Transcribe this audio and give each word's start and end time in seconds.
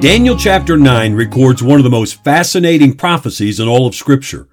Daniel 0.00 0.34
chapter 0.34 0.78
9 0.78 1.12
records 1.12 1.62
one 1.62 1.78
of 1.78 1.84
the 1.84 1.90
most 1.90 2.24
fascinating 2.24 2.94
prophecies 2.94 3.60
in 3.60 3.68
all 3.68 3.86
of 3.86 3.94
Scripture. 3.94 4.48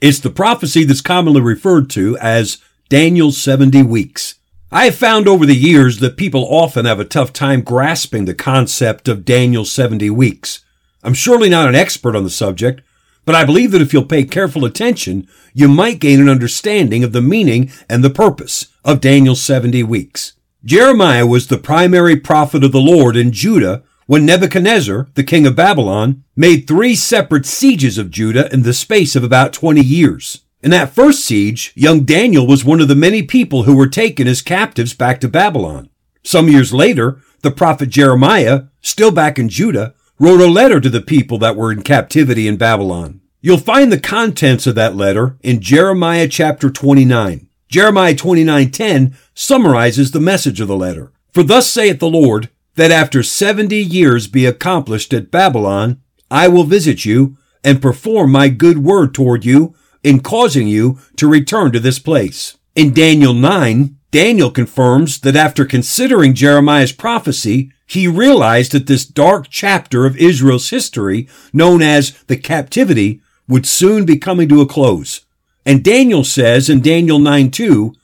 It's 0.00 0.20
the 0.20 0.30
prophecy 0.30 0.84
that's 0.84 1.00
commonly 1.00 1.40
referred 1.40 1.90
to 1.90 2.16
as 2.18 2.58
Daniel's 2.88 3.36
70 3.36 3.82
weeks. 3.82 4.36
I 4.70 4.84
have 4.84 4.94
found 4.94 5.26
over 5.26 5.44
the 5.44 5.56
years 5.56 5.98
that 5.98 6.16
people 6.16 6.46
often 6.48 6.84
have 6.84 7.00
a 7.00 7.04
tough 7.04 7.32
time 7.32 7.62
grasping 7.62 8.26
the 8.26 8.34
concept 8.34 9.08
of 9.08 9.24
Daniel's 9.24 9.72
70 9.72 10.08
weeks. 10.10 10.64
I'm 11.02 11.14
surely 11.14 11.48
not 11.48 11.68
an 11.68 11.74
expert 11.74 12.14
on 12.14 12.22
the 12.22 12.30
subject, 12.30 12.80
but 13.24 13.34
I 13.34 13.44
believe 13.44 13.72
that 13.72 13.82
if 13.82 13.92
you'll 13.92 14.04
pay 14.04 14.22
careful 14.22 14.64
attention, 14.64 15.26
you 15.52 15.66
might 15.66 15.98
gain 15.98 16.20
an 16.20 16.28
understanding 16.28 17.02
of 17.02 17.10
the 17.10 17.20
meaning 17.20 17.72
and 17.88 18.04
the 18.04 18.08
purpose 18.10 18.68
of 18.84 19.00
Daniel's 19.00 19.42
70 19.42 19.82
weeks. 19.82 20.34
Jeremiah 20.64 21.26
was 21.26 21.48
the 21.48 21.58
primary 21.58 22.14
prophet 22.14 22.62
of 22.62 22.70
the 22.70 22.80
Lord 22.80 23.16
in 23.16 23.32
Judah 23.32 23.82
when 24.12 24.26
Nebuchadnezzar, 24.26 25.08
the 25.14 25.24
king 25.24 25.46
of 25.46 25.56
Babylon, 25.56 26.22
made 26.36 26.66
three 26.66 26.94
separate 26.94 27.46
sieges 27.46 27.96
of 27.96 28.10
Judah 28.10 28.52
in 28.52 28.62
the 28.62 28.74
space 28.74 29.16
of 29.16 29.24
about 29.24 29.54
20 29.54 29.80
years. 29.80 30.42
In 30.60 30.70
that 30.72 30.90
first 30.90 31.24
siege, 31.24 31.72
young 31.74 32.04
Daniel 32.04 32.46
was 32.46 32.62
one 32.62 32.82
of 32.82 32.88
the 32.88 32.94
many 32.94 33.22
people 33.22 33.62
who 33.62 33.74
were 33.74 33.86
taken 33.86 34.28
as 34.28 34.42
captives 34.42 34.92
back 34.92 35.18
to 35.22 35.30
Babylon. 35.30 35.88
Some 36.22 36.50
years 36.50 36.74
later, 36.74 37.22
the 37.40 37.50
prophet 37.50 37.88
Jeremiah, 37.88 38.64
still 38.82 39.12
back 39.12 39.38
in 39.38 39.48
Judah, 39.48 39.94
wrote 40.18 40.42
a 40.42 40.46
letter 40.46 40.78
to 40.78 40.90
the 40.90 41.00
people 41.00 41.38
that 41.38 41.56
were 41.56 41.72
in 41.72 41.80
captivity 41.80 42.46
in 42.46 42.58
Babylon. 42.58 43.22
You'll 43.40 43.56
find 43.56 43.90
the 43.90 43.98
contents 43.98 44.66
of 44.66 44.74
that 44.74 44.94
letter 44.94 45.38
in 45.42 45.62
Jeremiah 45.62 46.28
chapter 46.28 46.68
29. 46.68 47.48
Jeremiah 47.70 48.14
29:10 48.14 49.14
summarizes 49.32 50.10
the 50.10 50.20
message 50.20 50.60
of 50.60 50.68
the 50.68 50.76
letter. 50.76 51.12
For 51.32 51.42
thus 51.42 51.70
saith 51.70 51.98
the 51.98 52.10
Lord, 52.10 52.50
that 52.76 52.90
after 52.90 53.22
70 53.22 53.76
years 53.76 54.26
be 54.26 54.46
accomplished 54.46 55.12
at 55.12 55.30
Babylon, 55.30 56.00
I 56.30 56.48
will 56.48 56.64
visit 56.64 57.04
you 57.04 57.36
and 57.62 57.82
perform 57.82 58.32
my 58.32 58.48
good 58.48 58.78
word 58.78 59.14
toward 59.14 59.44
you 59.44 59.74
in 60.02 60.20
causing 60.20 60.66
you 60.66 60.98
to 61.16 61.28
return 61.28 61.72
to 61.72 61.80
this 61.80 61.98
place. 61.98 62.56
In 62.74 62.94
Daniel 62.94 63.34
9, 63.34 63.96
Daniel 64.10 64.50
confirms 64.50 65.20
that 65.20 65.36
after 65.36 65.64
considering 65.64 66.34
Jeremiah's 66.34 66.92
prophecy, 66.92 67.70
he 67.86 68.08
realized 68.08 68.72
that 68.72 68.86
this 68.86 69.04
dark 69.04 69.46
chapter 69.50 70.06
of 70.06 70.16
Israel's 70.16 70.70
history, 70.70 71.28
known 71.52 71.82
as 71.82 72.12
the 72.24 72.36
captivity, 72.36 73.20
would 73.46 73.66
soon 73.66 74.04
be 74.04 74.16
coming 74.16 74.48
to 74.48 74.60
a 74.60 74.66
close. 74.66 75.26
And 75.64 75.84
Daniel 75.84 76.24
says 76.24 76.68
in 76.68 76.80
Daniel 76.80 77.18
9 77.18 77.50
2, 77.50 77.94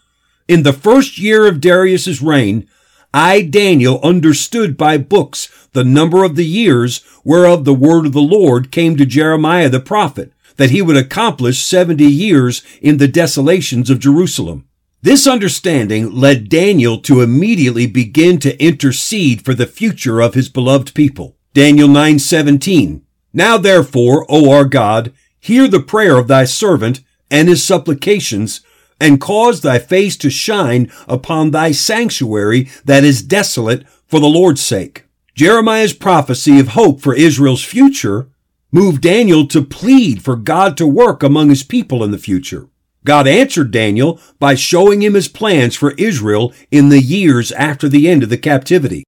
in 0.46 0.62
the 0.62 0.72
first 0.72 1.18
year 1.18 1.46
of 1.46 1.60
Darius's 1.60 2.22
reign, 2.22 2.68
I, 3.12 3.42
Daniel, 3.42 4.00
understood 4.02 4.76
by 4.76 4.98
books 4.98 5.48
the 5.72 5.84
number 5.84 6.24
of 6.24 6.36
the 6.36 6.44
years 6.44 7.02
whereof 7.24 7.64
the 7.64 7.74
word 7.74 8.06
of 8.06 8.12
the 8.12 8.20
Lord 8.20 8.70
came 8.70 8.96
to 8.96 9.06
Jeremiah 9.06 9.68
the 9.68 9.80
prophet, 9.80 10.32
that 10.56 10.70
he 10.70 10.82
would 10.82 10.96
accomplish 10.96 11.58
70 11.58 12.04
years 12.04 12.62
in 12.82 12.98
the 12.98 13.08
desolations 13.08 13.90
of 13.90 14.00
Jerusalem. 14.00 14.66
This 15.00 15.26
understanding 15.26 16.10
led 16.10 16.48
Daniel 16.48 16.98
to 17.02 17.20
immediately 17.20 17.86
begin 17.86 18.38
to 18.40 18.60
intercede 18.62 19.44
for 19.44 19.54
the 19.54 19.66
future 19.66 20.20
of 20.20 20.34
his 20.34 20.48
beloved 20.48 20.92
people. 20.92 21.36
Daniel 21.54 21.88
9:17 21.88 23.02
Now 23.32 23.56
therefore, 23.56 24.26
O 24.28 24.50
our 24.50 24.64
God, 24.64 25.12
hear 25.38 25.68
the 25.68 25.80
prayer 25.80 26.18
of 26.18 26.28
thy 26.28 26.44
servant 26.44 27.00
and 27.30 27.48
his 27.48 27.62
supplications 27.62 28.60
and 29.00 29.20
cause 29.20 29.60
thy 29.60 29.78
face 29.78 30.16
to 30.18 30.30
shine 30.30 30.90
upon 31.06 31.50
thy 31.50 31.72
sanctuary 31.72 32.68
that 32.84 33.04
is 33.04 33.22
desolate 33.22 33.86
for 34.06 34.20
the 34.20 34.26
Lord's 34.26 34.60
sake. 34.60 35.04
Jeremiah's 35.34 35.92
prophecy 35.92 36.58
of 36.58 36.68
hope 36.68 37.00
for 37.00 37.14
Israel's 37.14 37.64
future 37.64 38.28
moved 38.72 39.02
Daniel 39.02 39.46
to 39.46 39.62
plead 39.62 40.22
for 40.22 40.36
God 40.36 40.76
to 40.76 40.86
work 40.86 41.22
among 41.22 41.48
his 41.48 41.62
people 41.62 42.02
in 42.02 42.10
the 42.10 42.18
future. 42.18 42.68
God 43.04 43.26
answered 43.26 43.70
Daniel 43.70 44.20
by 44.38 44.54
showing 44.54 45.02
him 45.02 45.14
his 45.14 45.28
plans 45.28 45.76
for 45.76 45.92
Israel 45.92 46.52
in 46.70 46.88
the 46.88 47.00
years 47.00 47.52
after 47.52 47.88
the 47.88 48.08
end 48.08 48.22
of 48.22 48.28
the 48.28 48.36
captivity. 48.36 49.04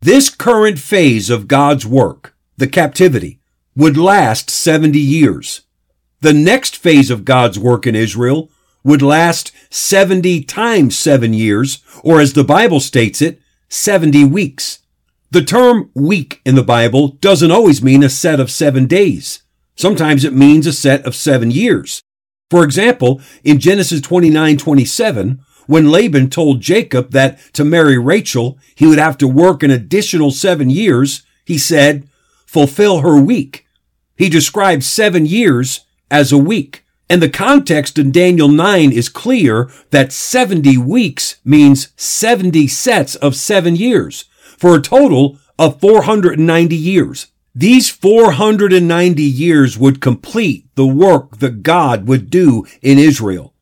This 0.00 0.30
current 0.30 0.78
phase 0.78 1.28
of 1.28 1.48
God's 1.48 1.84
work, 1.84 2.34
the 2.56 2.66
captivity, 2.66 3.40
would 3.74 3.96
last 3.96 4.48
70 4.48 4.98
years. 4.98 5.62
The 6.20 6.32
next 6.32 6.76
phase 6.76 7.10
of 7.10 7.24
God's 7.24 7.58
work 7.58 7.86
in 7.86 7.94
Israel 7.94 8.50
would 8.84 9.02
last 9.02 9.50
70 9.70 10.44
times 10.44 10.96
seven 10.96 11.34
years, 11.34 11.82
or 12.02 12.20
as 12.20 12.34
the 12.34 12.44
Bible 12.44 12.80
states 12.80 13.20
it, 13.22 13.40
70 13.68 14.24
weeks. 14.26 14.80
The 15.30 15.42
term 15.42 15.90
week 15.94 16.40
in 16.44 16.54
the 16.54 16.62
Bible 16.62 17.08
doesn't 17.08 17.50
always 17.50 17.82
mean 17.82 18.04
a 18.04 18.08
set 18.08 18.38
of 18.38 18.50
seven 18.50 18.86
days. 18.86 19.42
Sometimes 19.74 20.24
it 20.24 20.32
means 20.32 20.66
a 20.66 20.72
set 20.72 21.04
of 21.04 21.16
seven 21.16 21.50
years. 21.50 22.02
For 22.50 22.62
example, 22.62 23.20
in 23.42 23.58
Genesis 23.58 24.00
29, 24.00 24.58
27, 24.58 25.40
when 25.66 25.90
Laban 25.90 26.30
told 26.30 26.60
Jacob 26.60 27.10
that 27.10 27.40
to 27.54 27.64
marry 27.64 27.98
Rachel, 27.98 28.58
he 28.74 28.86
would 28.86 28.98
have 28.98 29.18
to 29.18 29.26
work 29.26 29.62
an 29.62 29.70
additional 29.70 30.30
seven 30.30 30.70
years, 30.70 31.22
he 31.44 31.58
said, 31.58 32.08
fulfill 32.46 33.00
her 33.00 33.20
week. 33.20 33.66
He 34.16 34.28
described 34.28 34.84
seven 34.84 35.26
years 35.26 35.80
as 36.10 36.30
a 36.30 36.38
week. 36.38 36.83
And 37.08 37.22
the 37.22 37.28
context 37.28 37.98
in 37.98 38.12
Daniel 38.12 38.48
9 38.48 38.90
is 38.90 39.08
clear 39.08 39.70
that 39.90 40.12
70 40.12 40.78
weeks 40.78 41.36
means 41.44 41.88
70 41.96 42.66
sets 42.68 43.14
of 43.16 43.36
seven 43.36 43.76
years 43.76 44.24
for 44.56 44.74
a 44.74 44.82
total 44.82 45.38
of 45.58 45.80
490 45.80 46.74
years. 46.74 47.26
These 47.54 47.90
490 47.90 49.22
years 49.22 49.78
would 49.78 50.00
complete 50.00 50.66
the 50.74 50.86
work 50.86 51.38
that 51.38 51.62
God 51.62 52.08
would 52.08 52.30
do 52.30 52.66
in 52.82 52.98
Israel. 52.98 53.52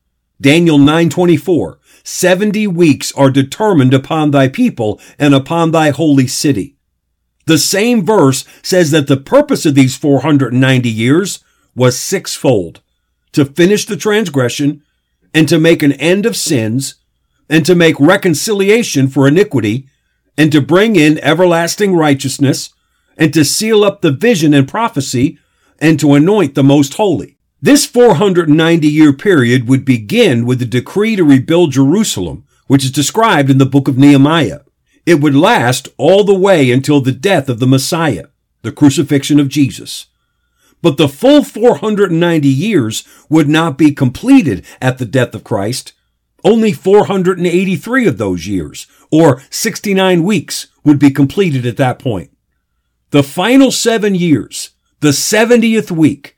Daniel 0.41 0.79
9:24 0.79 1.77
70 2.05 2.67
weeks 2.67 3.13
are 3.13 3.29
determined 3.29 3.93
upon 3.93 4.31
thy 4.31 4.47
people 4.47 4.99
and 5.19 5.33
upon 5.33 5.71
thy 5.71 5.89
holy 5.91 6.27
city. 6.27 6.75
The 7.45 7.57
same 7.57 8.05
verse 8.05 8.45
says 8.61 8.91
that 8.91 9.07
the 9.07 9.17
purpose 9.17 9.65
of 9.65 9.75
these 9.75 9.95
490 9.95 10.89
years 10.89 11.39
was 11.75 11.97
sixfold 11.97 12.81
to 13.33 13.45
finish 13.45 13.85
the 13.85 13.97
transgression 13.97 14.81
and 15.33 15.49
to 15.49 15.59
make 15.59 15.83
an 15.83 15.93
end 15.93 16.25
of 16.25 16.37
sins 16.37 16.95
and 17.49 17.65
to 17.65 17.75
make 17.75 17.99
reconciliation 17.99 19.07
for 19.07 19.27
iniquity 19.27 19.87
and 20.37 20.51
to 20.51 20.61
bring 20.61 20.95
in 20.95 21.19
everlasting 21.19 21.95
righteousness 21.95 22.73
and 23.17 23.33
to 23.33 23.45
seal 23.45 23.83
up 23.83 24.01
the 24.01 24.11
vision 24.11 24.53
and 24.53 24.67
prophecy 24.67 25.37
and 25.79 25.99
to 25.99 26.13
anoint 26.13 26.55
the 26.55 26.63
most 26.63 26.95
holy. 26.95 27.37
This 27.61 27.85
490 27.85 28.87
year 28.87 29.13
period 29.13 29.67
would 29.67 29.85
begin 29.85 30.45
with 30.45 30.59
the 30.59 30.65
decree 30.65 31.15
to 31.15 31.23
rebuild 31.23 31.71
Jerusalem, 31.71 32.45
which 32.67 32.83
is 32.83 32.91
described 32.91 33.49
in 33.49 33.57
the 33.57 33.65
book 33.65 33.87
of 33.87 33.97
Nehemiah. 33.97 34.61
It 35.05 35.21
would 35.21 35.35
last 35.35 35.89
all 35.97 36.23
the 36.23 36.33
way 36.33 36.71
until 36.71 37.01
the 37.01 37.11
death 37.11 37.49
of 37.49 37.59
the 37.59 37.67
Messiah, 37.67 38.25
the 38.61 38.71
crucifixion 38.71 39.39
of 39.39 39.49
Jesus. 39.49 40.07
But 40.83 40.97
the 40.97 41.07
full 41.07 41.43
490 41.43 42.47
years 42.47 43.07
would 43.29 43.47
not 43.47 43.77
be 43.77 43.93
completed 43.93 44.65
at 44.81 44.99
the 44.99 45.05
death 45.05 45.33
of 45.33 45.43
Christ. 45.43 45.93
Only 46.43 46.73
483 46.73 48.05
of 48.05 48.17
those 48.17 48.47
years, 48.47 48.85
or 49.09 49.41
69 49.49 50.23
weeks, 50.23 50.67
would 50.83 50.99
be 50.99 51.09
completed 51.09 51.65
at 51.65 51.77
that 51.77 51.99
point. 51.99 52.31
The 53.11 53.23
final 53.23 53.71
seven 53.71 54.13
years, 54.13 54.71
the 54.99 55.09
70th 55.09 55.89
week, 55.89 56.35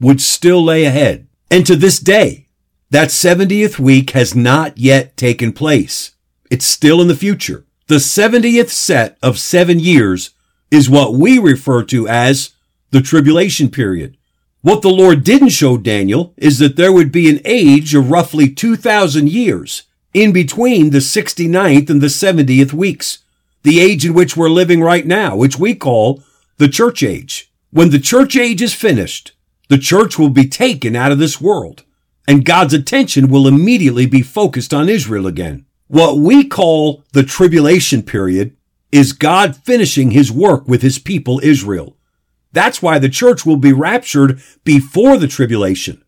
would 0.00 0.20
still 0.20 0.62
lay 0.62 0.84
ahead. 0.84 1.28
And 1.48 1.64
to 1.64 1.76
this 1.76 2.00
day, 2.00 2.48
that 2.90 3.10
70th 3.10 3.78
week 3.78 4.10
has 4.10 4.34
not 4.34 4.76
yet 4.76 5.16
taken 5.16 5.52
place. 5.52 6.16
It's 6.50 6.66
still 6.66 7.00
in 7.00 7.06
the 7.06 7.14
future. 7.14 7.64
The 7.86 7.96
70th 7.96 8.70
set 8.70 9.18
of 9.22 9.38
seven 9.38 9.78
years 9.78 10.30
is 10.72 10.90
what 10.90 11.14
we 11.14 11.38
refer 11.38 11.84
to 11.84 12.08
as 12.08 12.53
the 12.94 13.02
tribulation 13.02 13.68
period. 13.68 14.16
What 14.62 14.82
the 14.82 14.88
Lord 14.88 15.24
didn't 15.24 15.48
show 15.48 15.76
Daniel 15.76 16.32
is 16.36 16.60
that 16.60 16.76
there 16.76 16.92
would 16.92 17.10
be 17.10 17.28
an 17.28 17.40
age 17.44 17.92
of 17.92 18.08
roughly 18.08 18.48
2,000 18.48 19.28
years 19.28 19.82
in 20.12 20.32
between 20.32 20.90
the 20.90 20.98
69th 20.98 21.90
and 21.90 22.00
the 22.00 22.06
70th 22.06 22.72
weeks, 22.72 23.18
the 23.64 23.80
age 23.80 24.06
in 24.06 24.14
which 24.14 24.36
we're 24.36 24.48
living 24.48 24.80
right 24.80 25.04
now, 25.08 25.34
which 25.34 25.58
we 25.58 25.74
call 25.74 26.22
the 26.58 26.68
church 26.68 27.02
age. 27.02 27.50
When 27.72 27.90
the 27.90 27.98
church 27.98 28.36
age 28.36 28.62
is 28.62 28.72
finished, 28.72 29.32
the 29.68 29.76
church 29.76 30.16
will 30.16 30.30
be 30.30 30.46
taken 30.46 30.94
out 30.94 31.10
of 31.10 31.18
this 31.18 31.40
world 31.40 31.82
and 32.28 32.44
God's 32.44 32.74
attention 32.74 33.28
will 33.28 33.48
immediately 33.48 34.06
be 34.06 34.22
focused 34.22 34.72
on 34.72 34.88
Israel 34.88 35.26
again. 35.26 35.66
What 35.88 36.18
we 36.18 36.44
call 36.44 37.02
the 37.12 37.24
tribulation 37.24 38.04
period 38.04 38.56
is 38.92 39.12
God 39.12 39.56
finishing 39.56 40.12
his 40.12 40.30
work 40.30 40.68
with 40.68 40.82
his 40.82 41.00
people 41.00 41.40
Israel. 41.42 41.93
That's 42.54 42.80
why 42.80 43.00
the 43.00 43.08
church 43.08 43.44
will 43.44 43.56
be 43.56 43.72
raptured 43.72 44.40
before 44.62 45.18
the 45.18 45.28
tribulation. 45.28 46.02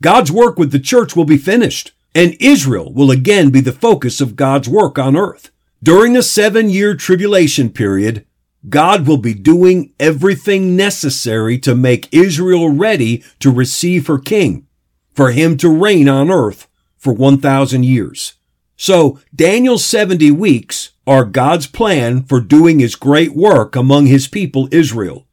God's 0.00 0.30
work 0.30 0.56
with 0.56 0.70
the 0.70 0.78
church 0.78 1.16
will 1.16 1.24
be 1.24 1.36
finished, 1.36 1.92
and 2.14 2.36
Israel 2.38 2.92
will 2.92 3.10
again 3.10 3.50
be 3.50 3.60
the 3.60 3.72
focus 3.72 4.20
of 4.20 4.36
God's 4.36 4.68
work 4.68 4.96
on 4.96 5.16
earth. 5.16 5.50
During 5.82 6.12
the 6.12 6.22
seven 6.22 6.70
year 6.70 6.94
tribulation 6.94 7.70
period, 7.70 8.24
God 8.68 9.08
will 9.08 9.18
be 9.18 9.34
doing 9.34 9.92
everything 9.98 10.76
necessary 10.76 11.58
to 11.58 11.74
make 11.74 12.12
Israel 12.12 12.68
ready 12.68 13.24
to 13.40 13.50
receive 13.50 14.06
her 14.06 14.18
king, 14.18 14.66
for 15.14 15.32
him 15.32 15.56
to 15.58 15.68
reign 15.68 16.08
on 16.08 16.30
earth 16.30 16.68
for 16.96 17.12
1,000 17.12 17.84
years. 17.84 18.34
So 18.76 19.18
Daniel's 19.34 19.84
70 19.84 20.30
weeks 20.30 20.90
are 21.08 21.24
God's 21.24 21.66
plan 21.66 22.22
for 22.22 22.40
doing 22.40 22.78
his 22.78 22.94
great 22.94 23.32
work 23.32 23.74
among 23.74 24.06
his 24.06 24.28
people 24.28 24.68
Israel. 24.70 25.27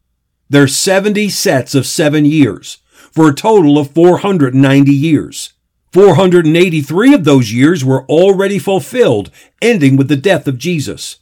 There's 0.55 0.77
70 0.77 1.27
sets 1.31 1.75
of 1.75 1.85
seven 1.85 2.23
years 2.23 2.77
for 3.11 3.27
a 3.27 3.35
total 3.35 3.77
of 3.77 3.91
490 3.91 4.89
years. 4.89 5.51
483 5.91 7.13
of 7.13 7.25
those 7.25 7.51
years 7.51 7.83
were 7.83 8.05
already 8.05 8.57
fulfilled, 8.57 9.31
ending 9.61 9.97
with 9.97 10.07
the 10.07 10.15
death 10.15 10.47
of 10.47 10.57
Jesus. 10.57 11.17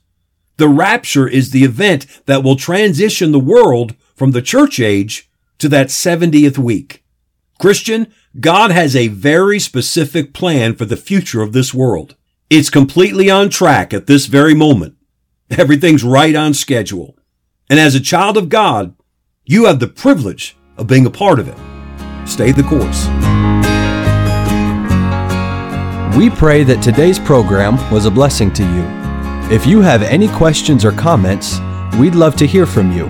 The 0.57 0.69
rapture 0.69 1.27
is 1.27 1.50
the 1.50 1.63
event 1.63 2.06
that 2.27 2.44
will 2.44 2.56
transition 2.56 3.31
the 3.31 3.39
world 3.39 3.95
from 4.15 4.33
the 4.33 4.41
church 4.44 4.80
age 4.80 5.31
to 5.57 5.68
that 5.68 5.88
70th 5.88 6.59
week. 6.59 7.03
Christian, 7.59 8.13
God 8.39 8.69
has 8.69 8.95
a 8.95 9.07
very 9.07 9.57
specific 9.57 10.35
plan 10.35 10.75
for 10.75 10.85
the 10.85 10.95
future 10.95 11.41
of 11.41 11.53
this 11.53 11.74
world. 11.74 12.15
It's 12.51 12.69
completely 12.69 13.31
on 13.31 13.50
track 13.50 13.95
at 13.95 14.06
this 14.06 14.27
very 14.27 14.53
moment. 14.53 14.95
Everything's 15.50 16.03
right 16.03 16.35
on 16.35 16.53
schedule. 16.53 17.18
And 17.68 17.80
as 17.80 17.95
a 17.95 18.00
child 18.00 18.38
of 18.38 18.50
God, 18.50 18.95
you 19.45 19.66
have 19.66 19.80
the 19.80 19.88
privilege 19.88 20.56
of 20.78 20.88
being 20.88 21.06
a 21.06 21.10
part 21.10 21.38
of 21.38 21.50
it. 21.50 21.57
Stay 22.25 22.54
the 22.54 22.63
course. 22.63 23.07
We 26.18 26.30
pray 26.30 26.63
that 26.63 26.81
today's 26.81 27.19
program 27.19 27.75
was 27.92 28.06
a 28.06 28.12
blessing 28.12 28.54
to 28.54 28.63
you. 28.63 28.86
If 29.54 29.66
you 29.66 29.81
have 29.81 30.01
any 30.01 30.30
questions 30.30 30.86
or 30.86 30.94
comments, 30.94 31.60
we'd 32.00 32.16
love 32.16 32.38
to 32.38 32.48
hear 32.48 32.66
from 32.66 32.94
you. 32.94 33.07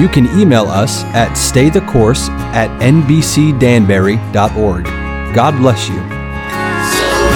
You 0.00 0.08
can 0.08 0.26
email 0.40 0.64
us 0.64 1.04
at 1.12 1.32
staythecourse 1.32 2.30
at 2.54 2.70
nbcdanbury.org. 2.80 4.84
God 5.34 5.58
bless 5.58 5.90
you. 5.90 5.96
So, 5.96 6.02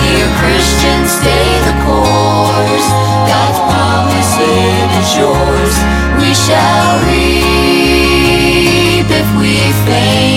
dear 0.01 0.27
Christians, 0.41 1.11
stay 1.13 1.61
the 1.69 1.77
course. 1.85 2.89
God's 3.29 3.61
promise 3.69 4.33
it 4.41 4.89
is 4.97 5.13
yours. 5.21 5.77
We 6.17 6.33
shall 6.33 7.05
reach 7.07 7.30
thing 9.91 10.30